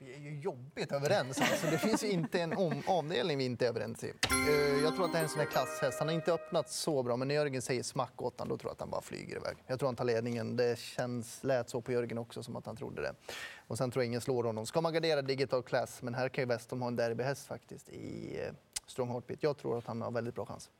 Vi 0.00 0.14
är 0.14 0.18
ju 0.18 0.40
jobbigt 0.40 0.92
överens. 0.92 1.40
Alltså, 1.40 1.66
det 1.66 1.78
finns 1.78 2.04
ju 2.04 2.10
inte 2.10 2.40
en 2.40 2.52
om 2.52 2.82
avdelning 2.86 3.38
vi 3.38 3.44
inte 3.44 3.64
är 3.64 3.68
överens 3.68 4.04
i. 4.04 4.12
Eh, 4.48 4.82
jag 4.82 4.94
tror 4.94 5.04
att 5.04 5.12
det 5.12 5.18
är 5.18 5.22
en 5.22 5.28
sån 5.28 5.38
här 5.38 5.46
klasshäst. 5.46 5.98
Han 5.98 6.08
har 6.08 6.14
inte 6.14 6.32
öppnat 6.32 6.70
så 6.70 7.02
bra, 7.02 7.16
men 7.16 7.28
när 7.28 7.34
Jörgen 7.34 7.62
säger 7.62 7.82
smack 7.82 8.22
åt 8.22 8.38
honom, 8.38 8.48
då 8.48 8.58
tror 8.58 8.68
jag 8.68 8.72
att 8.72 8.80
han 8.80 8.90
bara 8.90 9.00
flyger 9.00 9.36
iväg. 9.36 9.56
Jag 9.66 9.78
tror 9.78 9.86
han 9.88 9.96
tar 9.96 10.04
ledningen. 10.04 10.56
Det 10.56 10.78
känns, 10.78 11.44
lät 11.44 11.70
så 11.70 11.80
på 11.80 11.92
Jörgen 11.92 12.18
också, 12.18 12.42
som 12.42 12.56
att 12.56 12.66
han 12.66 12.76
trodde 12.76 13.02
det. 13.02 13.14
Och 13.66 13.78
sen 13.78 13.90
tror 13.90 14.02
jag 14.02 14.06
ingen 14.06 14.20
slår 14.20 14.44
honom. 14.44 14.66
Ska 14.66 14.80
man 14.80 14.92
gardera 14.92 15.22
digital 15.22 15.62
class, 15.62 16.02
men 16.02 16.14
här 16.14 16.28
kan 16.28 16.42
ju 16.42 16.48
Westholm 16.48 16.82
ha 16.82 16.88
en 16.88 16.96
derbyhäst 16.96 17.46
faktiskt 17.46 17.88
i 17.88 18.38
eh, 18.46 18.54
Strong 18.86 19.08
Heartbeat. 19.08 19.42
Jag 19.42 19.56
tror 19.56 19.78
att 19.78 19.86
han 19.86 20.02
har 20.02 20.10
väldigt 20.10 20.34
bra 20.34 20.46
chans. 20.46 20.70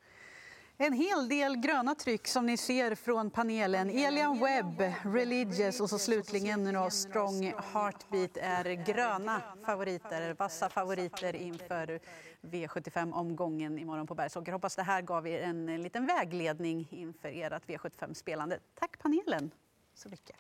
En 0.80 0.92
hel 0.92 1.28
del 1.28 1.56
gröna 1.56 1.94
tryck 1.94 2.28
som 2.28 2.46
ni 2.46 2.56
ser 2.56 2.94
från 2.94 3.30
panelen. 3.30 3.90
Elian 3.90 4.40
Webb, 4.40 4.92
Religious 5.02 5.80
och 5.80 5.90
så 5.90 5.98
slutligen 5.98 6.64
nu 6.64 6.90
Strong 6.90 7.54
Heartbeat 7.72 8.36
är 8.36 8.64
gröna 8.86 9.42
favoriter, 9.66 10.34
vassa 10.34 10.68
favoriter 10.68 11.36
inför 11.36 12.00
V75-omgången 12.40 13.78
imorgon 13.78 14.06
på 14.06 14.14
Bergsåker. 14.14 14.52
Hoppas 14.52 14.76
det 14.76 14.82
här 14.82 15.02
gav 15.02 15.26
er 15.26 15.42
en 15.42 15.82
liten 15.82 16.06
vägledning 16.06 16.88
inför 16.90 17.28
ert 17.28 17.66
V75-spelande. 17.66 18.58
Tack 18.74 18.98
panelen 18.98 19.50
så 19.94 20.08
mycket. 20.08 20.36